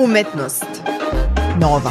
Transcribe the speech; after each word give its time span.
Umetnost. 0.00 0.66
Nova. 1.60 1.90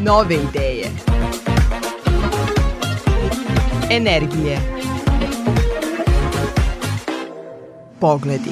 Nove 0.00 0.34
ideje. 0.34 0.90
Energije. 3.90 4.58
Pogledi. 8.00 8.50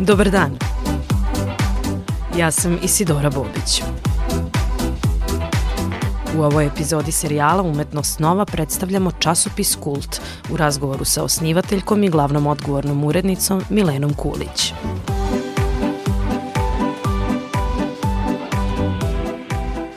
Dobar 0.00 0.30
dan. 0.30 0.58
Ja 2.36 2.50
sam 2.50 2.78
Isidora 2.82 3.30
Bobić. 3.30 3.82
U 6.36 6.42
ovoj 6.42 6.66
epizodi 6.66 7.12
serijala 7.12 7.62
Umetnost 7.62 8.18
nova 8.18 8.44
predstavljamo 8.44 9.10
časopis 9.18 9.76
Kult 9.76 10.20
u 10.50 10.56
razgovoru 10.56 11.04
sa 11.04 11.22
osnivateljkom 11.22 12.04
i 12.04 12.08
glavnom 12.08 12.46
odgovornom 12.46 13.04
urednicom 13.04 13.62
Milenom 13.70 14.14
Kulić. 14.14 14.72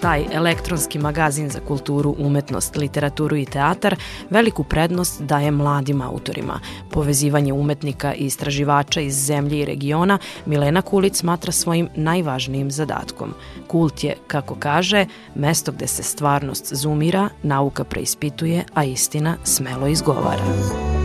Taj 0.02 0.26
elektronski 0.34 1.00
magazin 1.00 1.50
za 1.50 1.60
kulturu, 1.68 2.16
umetnost, 2.18 2.76
literaturu 2.76 3.38
i 3.38 3.46
teatar 3.46 3.96
veliku 4.30 4.64
prednost 4.64 5.22
daje 5.22 5.52
mladim 5.52 6.02
autorima. 6.02 6.60
Povezivanje 6.92 7.54
umetnika 7.54 8.14
i 8.14 8.26
istraživača 8.26 9.02
iz 9.02 9.26
zemlje 9.26 9.60
i 9.60 9.66
regiona 9.66 10.18
Milena 10.46 10.82
Kulic 10.82 11.18
smatra 11.18 11.52
svojim 11.52 11.90
najvažnijim 11.96 12.72
zadatkom. 12.72 13.34
Kult 13.68 14.04
je, 14.04 14.16
kako 14.28 14.56
kaže, 14.56 15.06
mesto 15.36 15.72
gde 15.72 15.88
se 15.88 16.04
stvarnost 16.04 16.74
zumira, 16.74 17.30
nauka 17.44 17.84
preispituje, 17.84 18.64
a 18.74 18.84
istina 18.84 19.38
smelo 19.44 19.88
izgovara. 19.88 21.01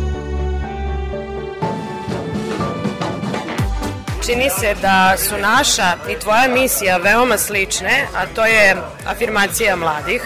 Čini 4.26 4.50
se 4.50 4.74
da 4.82 5.16
su 5.16 5.38
naša 5.38 5.92
i 6.10 6.20
tvoja 6.20 6.48
misija 6.48 6.96
veoma 6.96 7.38
slične, 7.38 8.06
a 8.14 8.26
to 8.34 8.46
je 8.46 8.76
afirmacija 9.06 9.76
mladih. 9.76 10.22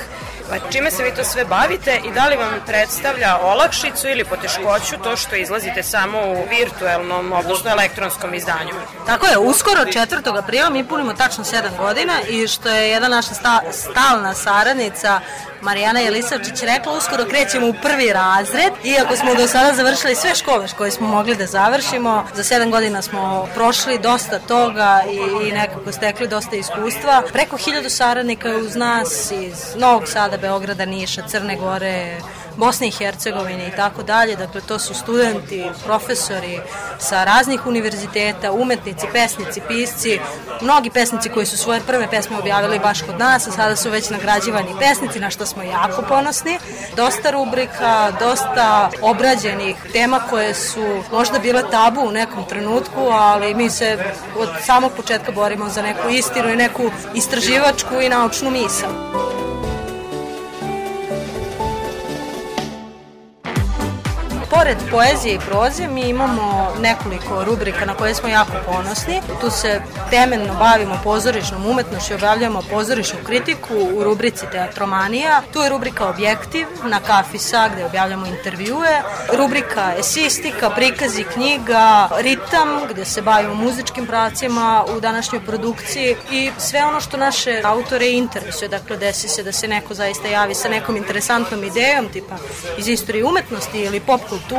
Pa 0.50 0.70
čime 0.70 0.90
se 0.90 1.02
vi 1.02 1.14
to 1.14 1.24
sve 1.24 1.44
bavite 1.44 2.00
i 2.04 2.12
da 2.12 2.28
li 2.28 2.36
vam 2.36 2.54
predstavlja 2.66 3.38
olakšicu 3.42 4.08
ili 4.08 4.24
poteškoću 4.24 4.96
to 5.04 5.16
što 5.16 5.36
izlazite 5.36 5.82
samo 5.82 6.18
u 6.18 6.44
virtuelnom, 6.50 7.32
odnosno 7.32 7.70
elektronskom 7.70 8.34
izdanju? 8.34 8.74
Tako 9.06 9.26
je, 9.26 9.38
uskoro 9.38 9.80
4. 9.80 10.38
aprila 10.38 10.70
mi 10.70 10.88
punimo 10.88 11.12
tačno 11.12 11.44
7 11.44 11.76
godina 11.78 12.12
i 12.28 12.48
što 12.48 12.68
je 12.68 12.90
jedna 12.90 13.08
naša 13.08 13.34
sta, 13.34 13.60
stalna 13.72 14.34
saradnica 14.34 15.20
Marijana 15.62 16.00
Jelisavčić 16.00 16.62
rekla, 16.62 16.92
uskoro 16.92 17.24
krećemo 17.24 17.68
u 17.68 17.74
prvi 17.82 18.12
razred, 18.12 18.72
iako 18.84 19.16
smo 19.16 19.34
do 19.34 19.48
sada 19.48 19.74
završili 19.74 20.14
sve 20.14 20.34
škole 20.34 20.66
koje 20.78 20.90
smo 20.90 21.08
mogli 21.08 21.36
da 21.36 21.46
završimo, 21.46 22.26
za 22.34 22.42
7 22.42 22.70
godina 22.70 23.02
smo 23.02 23.48
prošli 23.54 23.98
dosta 23.98 24.38
toga 24.38 25.02
i, 25.10 25.48
i 25.48 25.52
nekako 25.52 25.92
stekli 25.92 26.28
dosta 26.28 26.56
iskustva. 26.56 27.22
Preko 27.32 27.56
hiljadu 27.56 27.90
saradnika 27.90 28.48
uz 28.48 28.76
nas 28.76 29.30
iz 29.30 29.76
Novog 29.76 30.08
Sada, 30.08 30.38
Beograda, 30.40 30.84
Niša, 30.84 31.22
Crne 31.28 31.56
Gore, 31.56 32.20
Bosne 32.56 32.88
i 32.88 32.90
Hercegovine 32.90 33.68
i 33.68 33.76
tako 33.76 34.02
dalje. 34.02 34.36
Dakle, 34.36 34.60
to 34.60 34.78
su 34.78 34.94
studenti, 34.94 35.64
profesori 35.84 36.60
sa 36.98 37.24
raznih 37.24 37.66
univerziteta, 37.66 38.52
umetnici, 38.52 39.06
pesnici, 39.12 39.60
pisci, 39.68 40.20
mnogi 40.60 40.90
pesnici 40.90 41.28
koji 41.28 41.46
su 41.46 41.56
svoje 41.56 41.80
prve 41.80 42.10
pesme 42.10 42.38
objavili 42.38 42.78
baš 42.78 43.02
kod 43.02 43.18
nas, 43.18 43.46
a 43.46 43.50
sada 43.50 43.76
su 43.76 43.90
već 43.90 44.10
nagrađivani 44.10 44.74
pesnici, 44.78 45.20
na 45.20 45.30
što 45.30 45.46
smo 45.46 45.62
jako 45.62 46.02
ponosni. 46.02 46.58
Dosta 46.96 47.30
rubrika, 47.30 48.12
dosta 48.20 48.90
obrađenih 49.02 49.76
tema 49.92 50.20
koje 50.30 50.54
su 50.54 51.02
možda 51.12 51.38
bile 51.38 51.62
tabu 51.70 52.00
u 52.00 52.12
nekom 52.12 52.44
trenutku, 52.44 53.00
ali 53.00 53.54
mi 53.54 53.70
se 53.70 53.98
od 54.36 54.48
samog 54.64 54.92
početka 54.96 55.32
borimo 55.32 55.68
za 55.68 55.82
neku 55.82 56.08
istinu 56.08 56.48
i 56.48 56.56
neku 56.56 56.90
istraživačku 57.14 58.00
i 58.00 58.08
naučnu 58.08 58.50
misao. 58.50 59.39
Pored 64.60 64.78
poezije 64.90 65.34
i 65.34 65.38
proze 65.38 65.88
mi 65.88 66.08
imamo 66.08 66.74
nekoliko 66.80 67.44
rubrika 67.44 67.84
na 67.84 67.94
koje 67.94 68.14
smo 68.14 68.28
jako 68.28 68.52
ponosni. 68.66 69.20
Tu 69.40 69.50
se 69.50 69.82
temeljno 70.10 70.54
bavimo 70.54 70.98
pozorišnom 71.04 71.66
umetnošću, 71.66 72.14
objavljamo 72.14 72.62
pozorišnu 72.70 73.18
kritiku 73.26 73.74
u 73.96 74.04
rubrici 74.04 74.46
Teatromanija. 74.52 75.42
Tu 75.52 75.60
je 75.60 75.68
rubrika 75.68 76.08
Objektiv 76.08 76.66
na 76.84 77.00
Kafisa 77.00 77.68
gde 77.68 77.84
objavljamo 77.84 78.26
intervjue, 78.26 79.02
rubrika 79.38 79.92
Esistika, 79.98 80.70
prikazi 80.70 81.24
knjiga, 81.24 82.08
Ritam 82.18 82.68
gde 82.90 83.04
se 83.04 83.22
bavimo 83.22 83.54
muzičkim 83.54 84.06
pracima 84.06 84.84
u 84.96 85.00
današnjoj 85.00 85.44
produkciji 85.46 86.16
i 86.30 86.50
sve 86.58 86.84
ono 86.84 87.00
što 87.00 87.16
naše 87.16 87.62
autore 87.64 88.10
interesuje. 88.10 88.68
Dakle, 88.68 88.96
desi 88.96 89.28
se 89.28 89.42
da 89.42 89.52
se 89.52 89.68
neko 89.68 89.94
zaista 89.94 90.28
javi 90.28 90.54
sa 90.54 90.68
nekom 90.68 90.96
interesantnom 90.96 91.64
idejom, 91.64 92.08
tipa 92.12 92.36
iz 92.78 92.88
istorije 92.88 93.24
umetnosti 93.24 93.80
ili 93.80 94.00
pop 94.00 94.20
kulture 94.28 94.49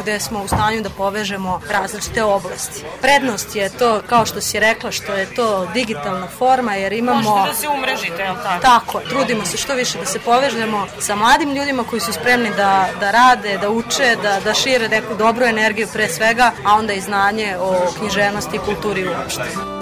gde 0.00 0.20
smo 0.20 0.42
u 0.42 0.48
stanju 0.48 0.82
da 0.82 0.90
povežemo 0.90 1.60
različite 1.70 2.24
oblasti. 2.24 2.84
Prednost 3.00 3.56
je 3.56 3.68
to, 3.68 4.02
kao 4.06 4.26
što 4.26 4.40
si 4.40 4.60
rekla, 4.60 4.90
što 4.90 5.12
je 5.12 5.34
to 5.34 5.66
digitalna 5.74 6.28
forma 6.38 6.74
jer 6.74 6.92
imamo... 6.92 7.30
Možete 7.30 7.48
da 7.48 7.54
se 7.54 7.68
umrežite, 7.68 8.22
je 8.22 8.30
li 8.30 8.36
tako? 8.42 8.62
Tako, 8.62 9.00
trudimo 9.08 9.44
se 9.44 9.56
što 9.56 9.74
više 9.74 9.98
da 9.98 10.06
se 10.06 10.18
povežemo 10.18 10.86
sa 11.00 11.14
mladim 11.14 11.54
ljudima 11.54 11.84
koji 11.84 12.00
su 12.00 12.12
spremni 12.12 12.50
da, 12.56 12.88
da 13.00 13.10
rade, 13.10 13.58
da 13.58 13.70
uče, 13.70 14.16
da, 14.22 14.40
da 14.44 14.54
šire 14.54 14.88
neku 14.88 15.14
dobru 15.14 15.44
energiju 15.44 15.88
pre 15.92 16.08
svega, 16.08 16.52
a 16.64 16.74
onda 16.74 16.92
i 16.92 17.00
znanje 17.00 17.56
o 17.60 17.92
književnosti 17.98 18.56
i 18.56 18.58
kulturi 18.58 19.08
uopšte. 19.08 19.78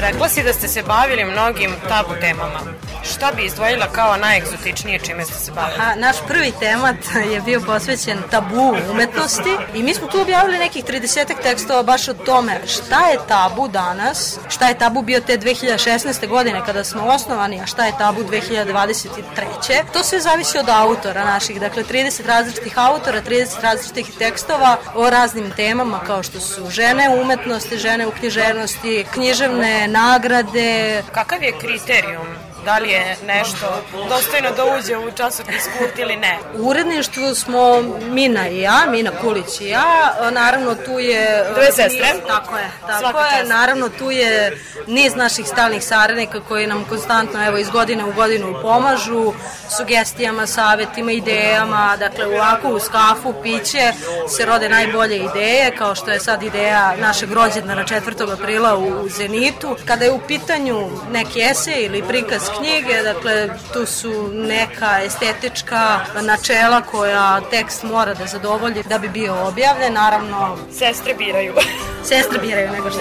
Rekla 0.00 0.28
si 0.28 0.42
da 0.42 0.52
ste 0.52 0.68
se 0.68 0.82
bavili 0.82 1.24
mnogim 1.24 1.74
tabu 1.88 2.14
temama. 2.20 2.60
Šta 3.02 3.32
bi 3.36 3.44
izdvojila 3.44 3.86
kao 3.92 4.16
najegzotičnije 4.16 4.98
čime 4.98 5.24
ste 5.24 5.34
se 5.34 5.52
bavili? 5.52 5.78
Aha, 5.78 5.94
naš 5.94 6.16
prvi 6.28 6.52
temat 6.60 6.96
je 7.32 7.40
bio 7.40 7.60
posvećen 7.60 8.18
tabu 8.30 8.76
umetnosti 8.90 9.56
i 9.74 9.82
mi 9.82 9.94
smo 9.94 10.06
tu 10.06 10.20
objavili 10.20 10.58
nekih 10.58 10.84
30 10.84 11.42
tekstova 11.42 11.82
baš 11.82 12.08
o 12.08 12.14
tome 12.14 12.60
šta 12.66 13.08
je 13.08 13.18
tabu 13.28 13.68
danas, 13.68 14.38
šta 14.48 14.68
je 14.68 14.78
tabu 14.78 15.02
bio 15.02 15.20
te 15.20 15.38
2016. 15.38 16.28
godine 16.28 16.62
kada 16.66 16.84
smo 16.84 17.02
osnovani, 17.02 17.60
a 17.60 17.66
šta 17.66 17.86
je 17.86 17.98
tabu 17.98 18.20
2023. 18.22 19.82
To 19.92 20.02
sve 20.02 20.20
zavisi 20.20 20.58
od 20.58 20.68
autora 20.68 21.24
naših, 21.24 21.60
dakle 21.60 21.84
30 21.84 22.26
različitih 22.26 22.78
autora, 22.78 23.22
30 23.22 23.62
različitih 23.62 24.06
tekstova 24.18 24.76
o 24.94 25.10
raznim 25.10 25.50
temama 25.56 26.00
kao 26.06 26.22
što 26.22 26.40
su 26.40 26.70
žene 26.70 27.10
u 27.10 27.22
umetnosti, 27.22 27.78
žene 27.78 28.06
u 28.06 28.10
književnosti, 28.10 29.06
književne 29.12 29.88
nagrade. 29.88 31.02
Kakav 31.12 31.42
je 31.42 31.58
kriterijum 31.58 32.49
da 32.64 32.78
li 32.78 32.90
je 32.90 33.16
nešto 33.26 33.82
dostojno 34.08 34.50
da 34.56 34.64
uđe 34.64 34.96
u 34.96 35.10
časopis 35.10 35.64
Kult 35.78 35.98
ili 35.98 36.16
ne? 36.16 36.38
U 36.58 36.68
uredništvu 36.68 37.34
smo 37.34 37.82
Mina 38.10 38.48
i 38.48 38.60
ja, 38.60 38.86
Mina 38.90 39.10
Kulić 39.20 39.60
i 39.60 39.68
ja, 39.68 40.14
naravno 40.30 40.74
tu 40.74 40.98
je... 40.98 41.44
Dve 41.54 41.66
sestre? 41.66 42.12
Niz, 42.14 42.22
tako 42.26 42.56
je, 42.56 42.70
tako 42.86 43.18
je, 43.18 43.44
naravno 43.44 43.88
tu 43.88 44.10
je 44.10 44.58
niz 44.86 45.14
naših 45.14 45.46
stalnih 45.46 45.84
saradnika 45.84 46.40
koji 46.48 46.66
nam 46.66 46.84
konstantno 46.88 47.46
evo 47.46 47.58
iz 47.58 47.70
godine 47.70 48.04
u 48.04 48.12
godinu 48.12 48.54
pomažu 48.62 49.32
sugestijama, 49.76 50.46
savetima, 50.46 51.12
idejama, 51.12 51.96
dakle 51.98 52.26
ovako 52.26 52.68
uz 52.68 52.82
kafu, 52.88 53.34
piće 53.42 53.92
se 54.36 54.46
rode 54.46 54.68
najbolje 54.68 55.16
ideje, 55.16 55.76
kao 55.76 55.94
što 55.94 56.10
je 56.10 56.20
sad 56.20 56.42
ideja 56.42 56.96
našeg 56.96 57.32
rođendana 57.32 57.84
4. 57.84 58.32
aprila 58.32 58.78
u 58.78 59.08
Zenitu. 59.08 59.76
Kada 59.86 60.04
je 60.04 60.12
u 60.12 60.20
pitanju 60.28 60.90
neki 61.12 61.42
esej 61.42 61.84
ili 61.84 62.02
prikaz 62.02 62.49
knjige, 62.58 63.02
dakle 63.02 63.48
tu 63.72 63.86
su 63.86 64.30
neka 64.32 65.00
estetička 65.04 66.00
načela 66.22 66.80
koja 66.80 67.40
tekst 67.50 67.82
mora 67.82 68.14
da 68.14 68.26
zadovolji 68.26 68.82
da 68.88 68.98
bi 68.98 69.08
bio 69.08 69.34
objavljen, 69.48 69.92
naravno... 69.92 70.58
Sestre 70.78 71.14
biraju. 71.14 71.54
Sestre 72.08 72.38
biraju, 72.38 72.70
nego 72.72 72.90
šta. 72.90 73.00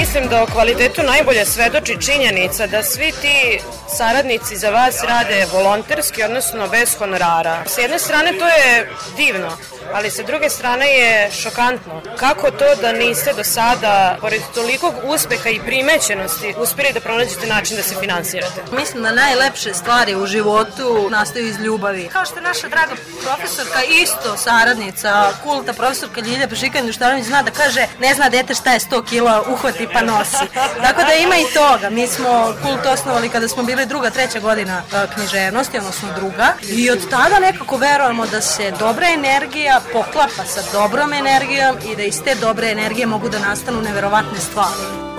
Mislim 0.00 0.28
da 0.28 0.42
o 0.42 0.46
kvalitetu 0.46 1.02
najbolje 1.02 1.44
svedoči 1.44 1.96
činjenica 2.00 2.66
da 2.66 2.82
svi 2.82 3.12
ti 3.22 3.60
saradnici 3.96 4.56
za 4.56 4.70
vas 4.70 5.02
rade 5.02 5.46
volonterski, 5.52 6.22
odnosno 6.22 6.68
bez 6.68 6.94
honorara. 6.98 7.62
S 7.66 7.78
jedne 7.78 7.98
strane 7.98 8.32
to 8.38 8.46
je 8.46 8.90
divno, 9.16 9.56
ali 9.92 10.10
sa 10.10 10.22
druge 10.22 10.50
strane 10.50 10.86
je 10.86 11.30
šokantno. 11.30 12.02
Kako 12.16 12.50
to 12.50 12.74
da 12.80 12.92
niste 12.92 13.32
do 13.32 13.44
sada, 13.44 14.16
pored 14.20 14.42
tolikog 14.54 14.94
uspeha 15.04 15.48
i 15.48 15.60
primećenosti, 15.60 16.54
uspeli 16.58 16.92
da 16.92 17.00
pronađete 17.00 17.46
način 17.46 17.76
da 17.76 17.82
se 17.82 17.94
finansirate? 18.00 18.62
Mislim 18.78 19.02
da 19.02 19.12
najlepše 19.12 19.74
stvari 19.74 20.16
u 20.16 20.26
životu 20.26 21.08
nastaju 21.10 21.46
iz 21.46 21.58
ljubavi. 21.58 22.08
Kao 22.12 22.24
što 22.24 22.36
je 22.36 22.42
naša 22.42 22.68
draga 22.68 22.92
profesorka, 23.24 23.82
isto 24.02 24.36
saradnica 24.36 25.32
kulta, 25.42 25.72
profesorka 25.72 26.20
Ljilja 26.20 26.48
Pešikan 26.48 26.86
Duštanović 26.86 27.24
zna 27.24 27.42
da 27.42 27.50
kaže 27.50 27.86
ne 28.00 28.14
zna 28.14 28.28
dete 28.28 28.54
šta 28.54 28.72
je 28.72 28.80
100 28.80 29.08
kila, 29.08 29.42
uhvati 29.52 29.88
pa 29.92 30.00
nosi. 30.00 30.46
Tako 30.82 31.02
da 31.02 31.14
ima 31.14 31.36
i 31.36 31.54
toga. 31.54 31.90
Mi 31.90 32.06
smo 32.06 32.54
kult 32.62 32.86
osnovali 32.86 33.28
kada 33.28 33.48
smo 33.48 33.62
bili 33.62 33.79
druga, 33.86 34.10
treća 34.10 34.40
godina 34.40 34.82
e, 34.92 35.06
književnosti, 35.14 35.78
odnosno 35.78 36.08
druga. 36.16 36.54
I 36.68 36.90
od 36.90 37.10
tada 37.10 37.38
nekako 37.40 37.76
verujemo 37.76 38.26
da 38.26 38.40
se 38.40 38.72
dobra 38.78 39.06
energija 39.14 39.80
poklapa 39.92 40.44
sa 40.46 40.62
dobrom 40.72 41.12
energijom 41.12 41.76
i 41.92 41.96
da 41.96 42.02
iz 42.02 42.22
te 42.22 42.34
dobre 42.34 42.70
energije 42.70 43.06
mogu 43.06 43.28
da 43.28 43.38
nastanu 43.38 43.80
neverovatne 43.80 44.38
stvari. 44.38 45.09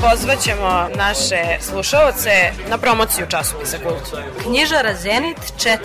Pozvaćemo 0.00 0.88
naše 0.94 1.42
slušalce 1.60 2.30
na 2.68 2.78
promociju 2.78 3.26
časopisa 3.28 3.78
Kult. 3.78 4.22
Knjižara 4.42 4.94
Zenit, 4.94 5.38
4. 5.56 5.78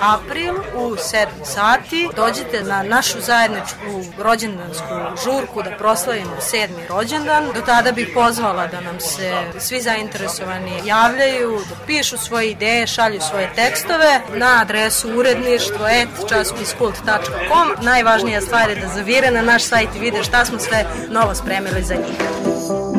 april 0.00 0.54
u 0.54 0.90
7 0.90 1.26
sati. 1.44 2.08
Dođite 2.16 2.62
na 2.62 2.82
našu 2.82 3.20
zajedničku 3.20 4.12
rođendansku 4.18 4.84
žurku 5.24 5.62
da 5.62 5.70
proslavimo 5.70 6.36
7. 6.52 6.68
rođendan. 6.88 7.44
Do 7.54 7.60
tada 7.60 7.92
bih 7.92 8.08
pozvala 8.14 8.66
da 8.66 8.80
nam 8.80 9.00
se 9.00 9.32
svi 9.58 9.80
zainteresovani 9.80 10.82
javljaju, 10.84 11.60
da 11.68 11.86
pišu 11.86 12.18
svoje 12.18 12.50
ideje, 12.50 12.86
šalju 12.86 13.20
svoje 13.20 13.50
tekstove 13.54 14.20
na 14.34 14.60
adresu 14.60 15.08
uredništvo 15.18 15.86
časopiskult.com. 16.28 17.84
Najvažnija 17.84 18.40
stvar 18.40 18.70
je 18.70 18.76
da 18.76 18.88
zavire 18.88 19.30
na 19.30 19.42
naš 19.42 19.64
sajt 19.64 19.88
i 19.96 19.98
vide 19.98 20.24
šta 20.24 20.44
smo 20.44 20.58
sve 20.58 20.84
novo 21.10 21.34
spremili 21.34 21.82
za 21.82 21.94
njih. 21.94 22.89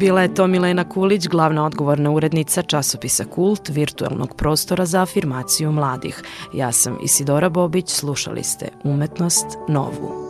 Bila 0.00 0.22
je 0.22 0.34
to 0.34 0.46
Milena 0.46 0.88
Kulić, 0.88 1.28
glavna 1.28 1.66
odgovorna 1.66 2.10
urednica 2.10 2.62
časopisa 2.62 3.24
Kult, 3.24 3.68
virtualnog 3.68 4.34
prostora 4.36 4.86
za 4.86 5.02
afirmaciju 5.02 5.72
mladih. 5.72 6.22
Ja 6.54 6.72
sam 6.72 6.98
Isidora 7.02 7.48
Bobić, 7.48 7.90
slušali 7.90 8.44
ste 8.44 8.68
Umetnost 8.84 9.46
novu. 9.68 10.29